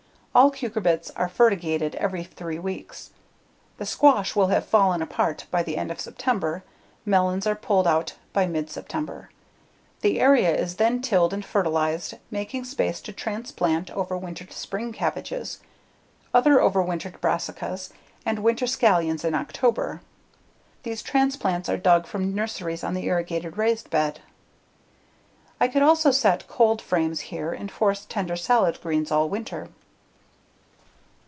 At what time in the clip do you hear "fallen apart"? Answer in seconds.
4.65-5.45